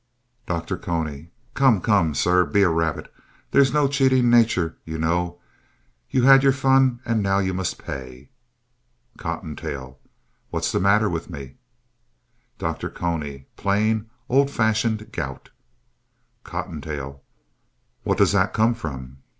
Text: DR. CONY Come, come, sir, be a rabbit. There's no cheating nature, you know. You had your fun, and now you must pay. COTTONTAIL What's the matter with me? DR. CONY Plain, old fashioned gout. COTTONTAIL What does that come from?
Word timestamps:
DR. 0.47 0.77
CONY 0.77 1.29
Come, 1.53 1.79
come, 1.79 2.15
sir, 2.15 2.43
be 2.43 2.63
a 2.63 2.69
rabbit. 2.69 3.13
There's 3.51 3.71
no 3.71 3.87
cheating 3.87 4.31
nature, 4.31 4.75
you 4.83 4.97
know. 4.97 5.39
You 6.09 6.23
had 6.23 6.41
your 6.41 6.53
fun, 6.53 7.01
and 7.05 7.21
now 7.21 7.37
you 7.37 7.53
must 7.53 7.77
pay. 7.77 8.31
COTTONTAIL 9.19 9.99
What's 10.49 10.71
the 10.71 10.79
matter 10.79 11.07
with 11.07 11.29
me? 11.29 11.57
DR. 12.57 12.89
CONY 12.89 13.45
Plain, 13.57 14.09
old 14.27 14.49
fashioned 14.49 15.11
gout. 15.11 15.51
COTTONTAIL 16.45 17.21
What 18.03 18.17
does 18.17 18.31
that 18.31 18.53
come 18.55 18.73
from? 18.73 19.19